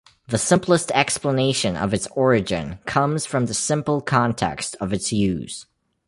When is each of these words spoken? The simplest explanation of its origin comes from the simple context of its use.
The 0.29 0.39
simplest 0.39 0.89
explanation 0.93 1.77
of 1.77 1.93
its 1.93 2.07
origin 2.15 2.79
comes 2.87 3.27
from 3.27 3.45
the 3.45 3.53
simple 3.53 4.01
context 4.01 4.75
of 4.81 4.93
its 4.93 5.13
use. 5.13 5.67